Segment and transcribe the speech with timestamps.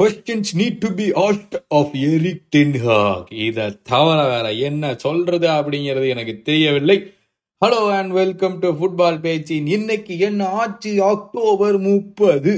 [0.00, 6.42] Questions need to be asked of Erik ten Hag இதை தவிர வேற என்ன சொல்றது அப்படிங்கிறது எனக்கு
[6.48, 6.96] தெரியவில்லை.
[7.64, 10.92] Hello and welcome to football பேச்சின் இன்னைக்கு என்ன ஆச்சு?
[11.04, 12.54] அக்டோபர் முப்பது.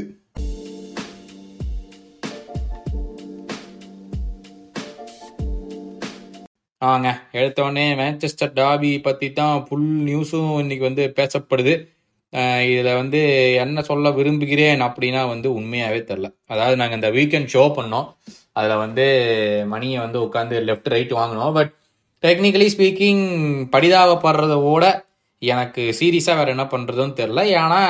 [6.78, 11.76] ஆங்க எடுத்தோடனே மேன்செஸ்டர் டாபி பற்றி தான் ஃபுல் நியூஸும் இன்னைக்கு வந்து பேசப்படுது.
[12.70, 13.20] இதில் வந்து
[13.54, 18.06] என்ன சொல்ல விரும்புகிறேன் அப்படின்னா வந்து உண்மையாகவே தெரில அதாவது நாங்கள் இந்த வீக்கெண்ட் ஷோ பண்ணோம்.
[18.52, 19.04] அதில் வந்து
[19.66, 21.52] மணியை வந்து உட்காந்து லெஃப்ட் ரைட் வாங்கினோம்.
[21.58, 21.72] பட்
[22.22, 23.24] டெக்னிக்கலி ஸ்பீக்கிங்
[23.74, 24.84] பரிதாபப்படுறதோட
[25.42, 27.80] எனக்கு சீரியஸாக வேறு என்ன பண்ணுறதுன்னு தெரில ஏன்னா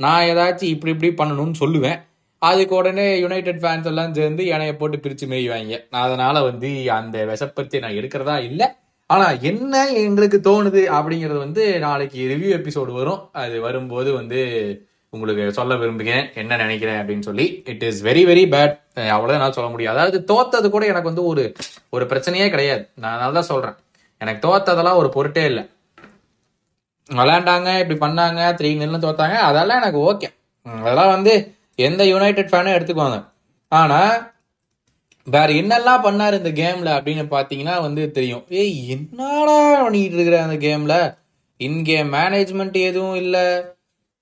[0.00, 1.98] நான் ஏதாச்சும் இப்படி இப்படி பண்ணணும்னு சொல்லுவேன்.
[2.42, 5.74] அதுக்கு உடனே யுனைடெட் ஃபேன்ஸ் எல்லாம் சேர்ந்து இணைய போட்டு பிரித்து மேய்வாங்க.
[6.04, 8.66] அதனால் வந்து அந்த விஷப்பத்தி நான் எடுக்கிறதா இல்லை.
[9.10, 13.20] ஆனா என்ன எங்களுக்கு தோணுது அப்படிங்கிறது வந்து நாளைக்கு ரிவ்யூ எபிசோடு வரும்.
[13.42, 14.40] அது வரும்போது வந்து
[15.14, 16.26] உங்களுக்கு சொல்ல விரும்புகிறேன்.
[16.42, 17.46] என்ன நினைக்கிறேன் அப்படின்னு சொல்லி.
[17.72, 18.76] It is very very bad
[19.16, 19.92] அவ்வளோ நான் சொல்ல முடியும்.
[19.94, 21.44] அதாவது தோத்தது கூட எனக்கு வந்து ஒரு
[21.96, 22.84] ஒரு பிரச்சனையே கிடையாது.
[23.02, 23.76] நான் அதனால தான் சொல்கிறேன்
[24.20, 25.64] எனக்கு தோத்ததெல்லாம் ஒரு பொருட்டே இல்லை.
[27.10, 30.28] விளையாண்டாங்க இப்படி பண்ணாங்க த்ரீ நின்று தோத்தாங்க அதெல்லாம் எனக்கு ஓகே
[30.66, 31.32] அதெல்லாம் வந்து
[31.88, 33.18] எந்த யுனைடெட் ஃபேனும் எடுத்துக்குவாங்க.
[33.72, 34.12] ஆனால்
[35.26, 38.44] வேற என்னெல்லாம் பண்ணாரு இந்த கேம்ல அப்படின்னு பாத்தீங்கன்னா வந்து தெரியும்.
[38.60, 40.96] ஏய் என்னடா பண்ணிட்டு இருக்கிற அந்த கேம்ல?
[41.66, 43.36] இன்கேம் மேனேஜ்மெண்ட் எதுவும் இல்ல.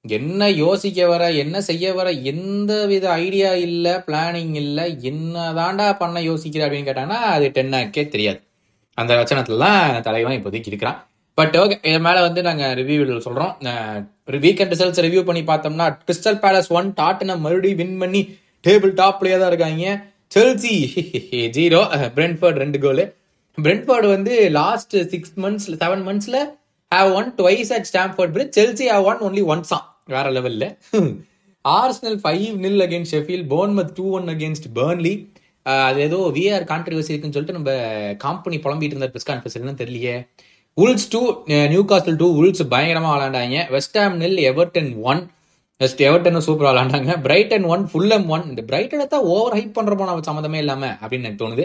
[0.05, 6.21] என்ன யோசிக்க வர என்ன செய்ய வர எந்த வித ஐடியா இல்ல பிளானிங் இல்ல என்ன தாண்டா பண்ண
[6.29, 8.41] யோசிக்கிற அப்படின்னு கேட்டாங்கன்னா அது டென் தெரியாது.
[8.99, 10.99] அந்த லட்சணத்துலலாம் தலைவன் இப்போதைக்கு இருக்கிறான்.
[11.39, 13.53] பட் ஓகே இது மேல வந்து நாங்க ரிவ்யூவில் சொல்றோம்.
[14.47, 18.23] வீக்கெண்ட் ரிசல்ட்ஸ் ரிவ்யூ பண்ணி பார்த்தோம்னா கிறிஸ்டல் பேலஸ் ஒன் டாட்டம் மறுபடியும் வின் பண்ணி
[18.67, 19.93] டேபிள் டாப்லயே தான் இருக்காங்க.
[20.31, 20.75] செல்சி
[21.57, 21.79] ஜீரோ
[22.17, 23.05] பிரென்ஃபர்ட் ரெண்டு கோலு
[23.59, 26.37] பிரென்ஃபர்ட் வந்து last six months seven மந்த்ஸ்ல
[26.93, 30.67] have won twice at Stamford Bridge Chelsea have won only once தான் வேற லெவல்ல
[31.65, 35.15] Arsenal five nil against Sheffield Bournemouth two one against Burnley
[35.87, 37.73] அது ஏதோ விஆர் கான்ட்ரவர்சி இருக்குன்னு சொல்லிட்டு நம்ம
[38.25, 40.15] காம்பனி புலம்பிட்டு இருந்த ப்ரெஸ் கான்ஃபரன்ஸ் என்னன்னு தெரியலையே.
[40.77, 41.21] Wolves two
[41.91, 45.21] Newcastle two Wolves பயங்கரமா விளாண்டாங்க West Ham nil Everton one
[45.81, 50.09] just எவர்டனும் சூப்பராக விளாண்டாங்க Brighton one Fulham one இந்த பிரைட்டனை தான் ஓவர் ஹைப் பண்ணுறப்போ
[50.09, 51.65] நம்ம சம்மந்தமே இல்லாமல் அப்படின்னு எனக்கு தோணுது.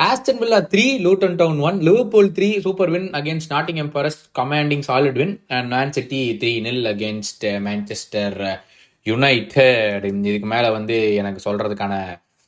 [0.00, 5.18] Aston Villa three Luton Town one Liverpool three super win against Nottingham Forest commanding solid
[5.20, 8.36] win and Man City three nil against Manchester
[9.06, 11.94] United இதுக்கு மேலே வந்து எனக்கு சொல்றதுக்கான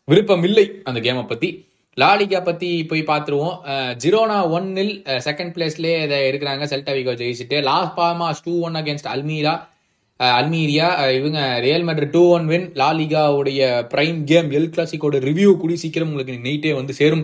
[0.09, 1.51] விருப்பம் இல்லை அந்த கேமை பற்றி
[1.97, 3.57] லாலிகா பற்றி போய் பார்த்துருவோம்.
[4.03, 4.95] ஜிரோனா ஒன் நில்
[5.27, 5.97] செகண்ட் பிளேஸ்லேயே
[6.31, 6.93] இருக்கிறாங்க செல்டா
[7.23, 9.55] ஜெயிச்சுட்டு Las Palmas two one against Almeria
[10.21, 10.87] Almeria
[11.19, 13.61] இவங்க Real Madrid two one win லாலிகாவுடைய
[13.93, 17.23] prime game El கிளாசிக்கோட ரிவ்யூ கூடி சீக்கிரம் உங்களுக்கு நைட்டே வந்து சேரும்.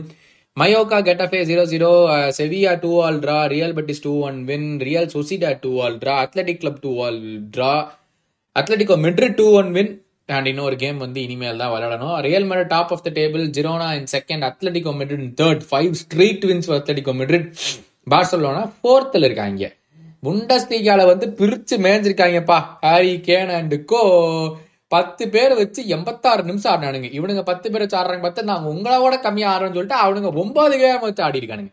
[0.57, 1.91] Mallorca Getafe zero zero
[2.39, 6.61] Sevilla two all draw Real Betis two one win Real Sociedad two all draw Athletic
[6.63, 7.21] Club two all
[7.57, 7.73] draw
[8.57, 9.93] Atletico Madrid two one win
[10.37, 12.17] and இன்னொரு game வந்து இனிமேல் தான் விளையாடணும்.
[12.27, 16.71] Real Madrid top of the table Girona in second Atletico Madrid third five straight wins
[16.79, 17.49] Atletico Madrid
[18.13, 19.73] Barcelona ஃபோர்த்தில் இருக்காங்க.
[20.25, 22.59] புண்டஸ்லீகால வந்து பிரிச்சு மேஞ்சிருக்காங்கப்பா.
[22.85, 24.03] Harry Kane and co.
[24.95, 27.09] பத்து பேர் வச்சு எண்பத்தாறு நிமிஷம் ஆடினானுங்க.
[27.19, 31.25] இவனுங்க பத்து பேர் வச்சு ஆடுறாங்க பார்த்து நாங்கள் உங்களோட கம்மியா ஆடுறோம்னு சொல்லிட்டு அவனுங்க ஒன்பது கேம் வச்சு
[31.27, 31.73] ஆடி இருக்கானுங்க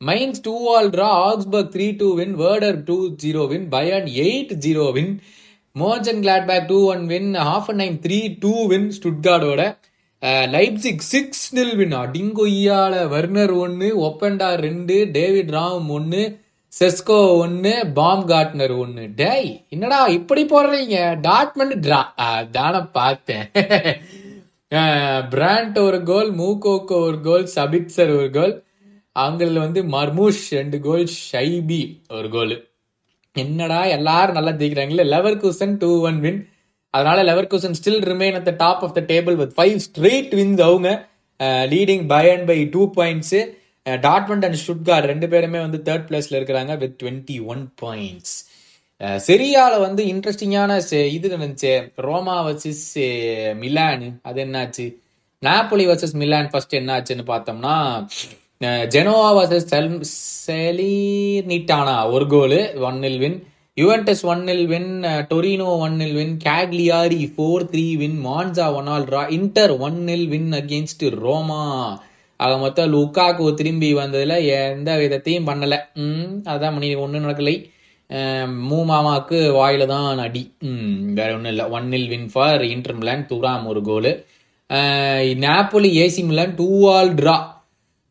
[0.00, 4.86] Mainz two all draw Augsburg three two win Werder two zero win Bayern eight zero
[4.96, 5.12] win
[6.24, 7.30] Mönchengladbach two one win
[7.80, 9.62] Hoffenheim three two win ஸ்டுட்கார்டோட
[10.54, 16.22] Leipzig six nil win அடிங்கொய்யால வர்னர் ஒன்று ஒப்பண்டா ரெண்டு டேவிட் ராம் ஒன்று
[16.78, 20.96] Sesko ஒன்னு bomb Gardner ஒன்னு டேய் என்னடா இப்படி போடுறீங்க?
[21.26, 22.00] டாட்மெண்ட் ட்ரா
[22.56, 23.46] தானே பார்த்தேன்.
[25.32, 28.54] பிராண்ட் ஒரு கோல் மூகோக்கோ ஒரு கோல் சபிட்சர் ஒரு கோல்
[29.22, 31.82] அவங்கள வந்து மர்மூஷ் ரெண்டு கோல் ஷைபி
[32.18, 32.54] ஒரு கோல்
[33.36, 35.06] என்னடா எல்லாரும் நல்லா ஜெயிக்கிறாங்களே.
[35.14, 36.40] Leverkusen two one win
[36.94, 37.18] அதனால
[37.52, 40.90] Leverkusen still remain at the top of the table with five straight wins அவங்க.
[41.72, 43.40] Leading by and by two points
[43.86, 48.36] Dortmund and Stuttgart ரெண்டு பேருமே வந்து தேர்ட் பிளேஸ்ல இருக்கிறாங்க வித் டுவெண்ட்டி ஒன் பாயிண்ட்ஸ்
[49.26, 50.76] செரியால வந்து இன்ட்ரெஸ்டிங்கான
[51.16, 51.72] இது நினைச்சு
[52.06, 52.86] ரோமா வர்சஸ்
[53.62, 54.06] மிலான்.
[54.28, 54.86] அது என்னாச்சு?
[55.42, 57.74] நாப்பொலி வர்சஸ் மிலான் ஃபர்ஸ்ட் என்ன ஆச்சுன்னு பார்த்தோம்னா
[58.94, 59.92] ஜெனோவா வர்சஸ் செல்
[60.46, 61.96] செலினிட்டானா?
[62.14, 63.38] ஒரு goal one nil win
[63.76, 64.90] Juventus one nil win
[65.32, 70.28] Torino one nil win Cagliari four three win Monza one all draw Inter one nil
[70.34, 71.64] win against Roma.
[72.44, 75.78] ஆக மொத்தம் லுக்காக்கு திரும்பி வந்ததில் எந்த விதத்தையும் பண்ணலை.
[76.02, 77.56] உம் அதான் மணி ஒன்றும் நடக்கலை.
[78.68, 80.42] மூ மாமாவுக்கு வாயில் தான் அடி
[81.18, 81.66] வேற ஒன்றும் இல்லை.
[81.76, 84.12] One nil win for Inter Milan Thuram ஒரு goal
[85.46, 87.36] Napoli AC Milan two all draw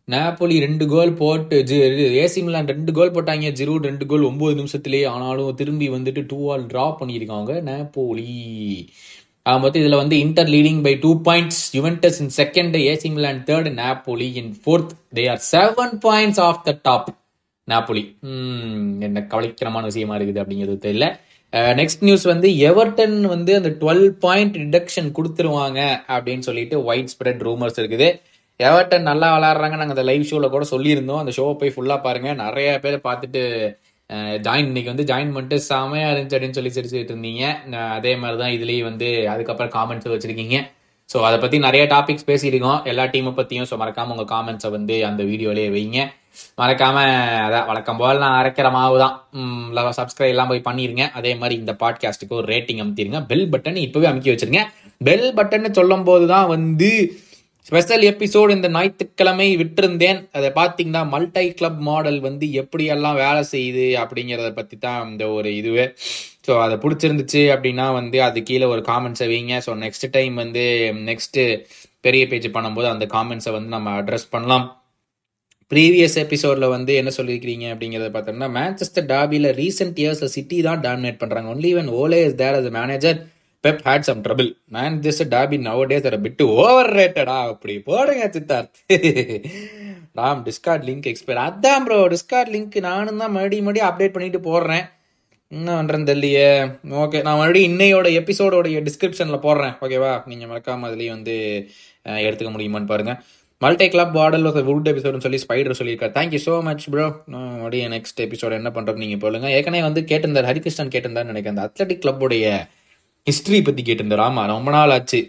[0.08, 1.56] Napoli ரெண்டு கோல் போட்டு
[2.24, 3.48] ஏசி மிலான் ரெண்டு கோல் போட்டாங்க.
[3.60, 7.52] ஜிரூ ரெண்டு கோல் ஒம்பது நிமிஷத்துலேயே ஆனாலும் திரும்பி வந்துட்டு டூ ஆல் ட்ரா பண்ணியிருக்காங்க.
[7.70, 8.28] நாப்போலி
[9.46, 13.68] ஆக மொத்தம் இதுல வந்து Inter leading by two points Juventus in second AC Milan third
[13.82, 17.10] Napoli in fourth they are seven points off the top
[17.68, 18.04] Napoli
[19.08, 21.08] என்ன கவலைக்கிரமான விஷயமா இருக்குது அப்படிங்கிறது தெரியல.
[21.80, 25.80] நெக்ஸ்ட் நியூஸ் வந்து எவர்டன் வந்து அந்த டுவெல் பாயிண்ட் டிடக்ஷன் கொடுத்துருவாங்க
[26.16, 28.08] அப்படின்னு சொல்லிட்டு ஒயிட் ஸ்ப்ரெட் ரூமர்ஸ் இருக்குது.
[28.60, 31.22] எவர்டன் நல்லா விளாட்றாங்க நாங்கள் அந்த லைவ் ஷோவில் கூட சொல்லியிருந்தோம்.
[31.24, 33.44] அந்த ஷோவை போய் ஃபுல்லாக பாருங்கள் நிறைய பேர் பார்த்துட்டு
[34.46, 37.44] ஜாயின் இன்னைக்கு வந்து ஜாயின் பண்ணிட்டு செமையா இருந்துச்சு அப்படின்னு சொல்லி சிரிச்சுட்டு இருந்தீங்க.
[37.98, 40.58] அதே மாதிரி தான் இதுலேயும் வந்து அதுக்கப்புறம் காமெண்ட்ஸ் வச்சிருக்கீங்க.
[41.10, 42.80] ஸோ அதை பற்றி நிறைய டாபிக்ஸ் பேசியிருக்கோம்.
[42.92, 46.00] எல்லா டீமை பற்றியும் ஸோ மறக்காம உங்கள் காமெண்ட்ஸை வந்து அந்த வீடியோலேயே வைங்க.
[46.60, 46.98] மறக்காம
[47.48, 51.04] அதான் வழக்கம் போல் நான் அரைக்கிற மாவு தான் சப்ஸ்கிரைப் எல்லாம் போய் பண்ணிருங்க.
[51.20, 53.22] அதே மாதிரி இந்த பாட்காஸ்ட்டுக்கு ஒரு ரேட்டிங் அமுத்திருங்க.
[53.32, 54.64] பெல் பட்டன் இப்பவே அமுக்கி வச்சிருங்க.
[55.08, 56.90] பெல் பட்டன் சொல்லும் போது தான் வந்து
[57.70, 60.20] ஸ்பெஷல் எபிசோடு இந்த ஞாயிற்றுக்கிழமை விட்டிருந்தேன்.
[60.38, 65.86] அதை பார்த்தீங்கன்னா மல்டை கிளப் மாடல் வந்து எப்படியெல்லாம் வேலை செய்யுது அப்படிங்கிறத பற்றி தான் இந்த ஒரு இதுவே.
[66.48, 69.56] ஸோ அதை பிடிச்சிருந்துச்சு அப்படின்னா வந்து அது கீழே ஒரு காமெண்ட்ஸை வைங்க.
[69.68, 70.66] ஸோ நெக்ஸ்ட் டைம் வந்து
[71.10, 71.46] நெக்ஸ்ட்டு
[72.08, 74.66] பெரிய பேஜ் பண்ணும்போது அந்த காமெண்ட்ஸை வந்து நம்ம அட்ரஸ் பண்ணலாம்.
[75.72, 81.50] ப்ரீவியஸ் எபிசோடில் வந்து என்ன சொல்லியிருக்கிறீங்க அப்படிங்கிறத பார்த்தோம்னா மேன்செஸ்டர் டாபியில் ரீசெண்ட் இயர்ஸில் சிட்டி தான் டாமினேட் பண்ணுறாங்க
[81.54, 83.18] only when Ole is there as manager
[83.66, 85.58] Pep had some trouble man this derby
[85.92, 88.76] nowadays are bit over ரேட்டடா அப்படி போடுங்க Siddharth.
[90.20, 94.86] Ram Discord link expire அதான் ப்ரோ டிஸ்கார்ட் லிங்க் நானும் தான் மறுபடியும் மறுபடியும் அப்டேட் பண்ணிட்டு போடுறேன்.
[95.52, 96.52] என்ன பண்ணுறது தெரியலையே.
[97.02, 99.74] ஓகே நான் மறுபடியும் இன்னையோட எபிசோடோடைய டிஸ்கிரிப்ஷனில் போடுறேன்.
[99.86, 101.36] ஓகேவா நீங்கள் மறக்காம அதுலேயும் வந்து
[102.28, 103.20] எடுத்துக்க முடியுமான்னு பாருங்கள்
[103.62, 106.14] மல்டி கிளப் வாடல் ஒரு வுட் எபிசோடுன்னு சொல்லி ஸ்பைடர் சொல்லியிருக்காரு.
[106.18, 110.92] Thank you so much bro மறுபடியும் நெக்ஸ்ட் எபிசோட் என்ன பண்ணுறது நீங்கள் போலுங்க ஏற்கனவே வந்து கேட்டிருந்தார் ஹரிகிருஷ்ணன்
[110.96, 111.58] கேட்டிருந்தார் நினைக்கிறேன்.
[111.58, 112.48] அந்த அத்லட்டிக் கிளப்புடைய
[113.28, 115.20] ஹிஸ்ட்ரி பற்றி கேட்டிருந்தேன் ராமா ரொம்ப நாள் ஆச்சு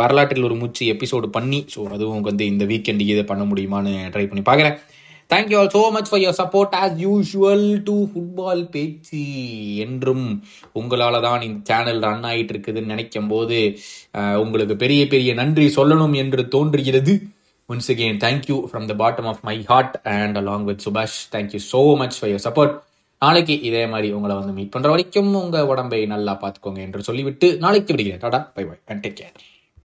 [0.00, 4.42] வரலாற்றில் ஒரு மூச்சு எபிசோடு பண்ணி ஸோ அதுவும் வந்து இந்த வீக்கெண்டுக்கு இதை பண்ண முடியுமான்னு ட்ரை பண்ணி
[4.48, 4.76] பார்க்குறேன்.
[5.30, 9.22] Thank you all so much for your support as usual to football பேச்சு
[9.84, 10.26] என்றும்
[10.80, 13.58] உங்களால் தான் இந்த சேனல் ரன் ஆகிட்டு இருக்குதுன்னு நினைக்கும் போது
[14.44, 17.14] உங்களுக்கு பெரிய பெரிய நன்றி சொல்லணும் என்று தோன்றுகிறது.
[17.68, 21.82] Once again thank you from the bottom of my heart and along with சுபாஷ் thank you so
[22.02, 22.74] much for your support
[23.18, 27.94] நாளைக்கு இதே மாதிரி உங்களை வந்து மீட் பண்ற வரைக்கும் உங்க உடம்பை நல்லா பார்த்துக்கோங்க என்று சொல்லிவிட்டு நாளைக்கு
[27.94, 28.22] விடுகிறேன்.
[28.22, 29.36] Tata bye bye and take care